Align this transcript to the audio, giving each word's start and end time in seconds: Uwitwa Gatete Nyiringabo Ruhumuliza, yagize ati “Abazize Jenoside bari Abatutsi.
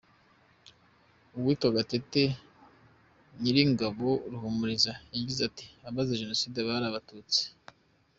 Uwitwa 1.37 1.67
Gatete 1.75 2.23
Nyiringabo 3.41 4.09
Ruhumuliza, 4.31 4.91
yagize 5.15 5.41
ati 5.49 5.65
“Abazize 5.89 6.21
Jenoside 6.21 6.57
bari 6.67 6.85
Abatutsi. 6.87 7.41